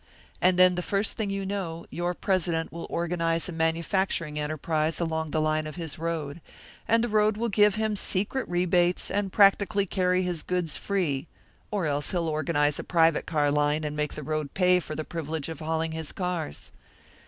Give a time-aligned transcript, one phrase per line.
[0.41, 5.29] And then the first thing you know, your president will organise a manufacturing enterprise along
[5.29, 6.41] the line of his road,
[6.87, 11.27] and the road will give him secret rebates, and practically carry his goods free;
[11.69, 15.03] or else he'll organise a private car line, and make the road pay for the
[15.05, 16.71] privilege of hauling his cars.